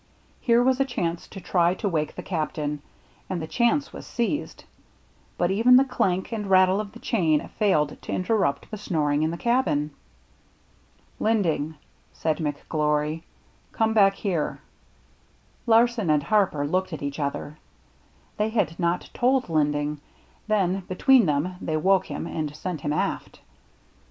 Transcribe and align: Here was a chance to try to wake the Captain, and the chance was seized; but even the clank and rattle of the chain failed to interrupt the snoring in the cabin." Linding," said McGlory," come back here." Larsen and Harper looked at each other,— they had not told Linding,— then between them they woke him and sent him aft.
Here 0.39 0.63
was 0.63 0.79
a 0.79 0.83
chance 0.83 1.27
to 1.27 1.39
try 1.39 1.75
to 1.75 1.87
wake 1.87 2.15
the 2.15 2.23
Captain, 2.23 2.81
and 3.29 3.39
the 3.39 3.45
chance 3.45 3.93
was 3.93 4.07
seized; 4.07 4.63
but 5.37 5.51
even 5.51 5.75
the 5.75 5.85
clank 5.85 6.31
and 6.31 6.47
rattle 6.49 6.79
of 6.79 6.93
the 6.93 6.99
chain 6.99 7.47
failed 7.59 7.95
to 8.01 8.11
interrupt 8.11 8.71
the 8.71 8.77
snoring 8.79 9.21
in 9.21 9.29
the 9.29 9.37
cabin." 9.37 9.91
Linding," 11.21 11.75
said 12.13 12.37
McGlory," 12.37 13.21
come 13.73 13.93
back 13.93 14.15
here." 14.15 14.59
Larsen 15.67 16.09
and 16.09 16.23
Harper 16.23 16.65
looked 16.65 16.93
at 16.93 17.03
each 17.03 17.19
other,— 17.19 17.59
they 18.37 18.49
had 18.49 18.79
not 18.79 19.07
told 19.13 19.49
Linding,— 19.49 19.99
then 20.47 20.79
between 20.87 21.27
them 21.27 21.57
they 21.61 21.77
woke 21.77 22.07
him 22.07 22.25
and 22.25 22.55
sent 22.55 22.81
him 22.81 22.91
aft. 22.91 23.39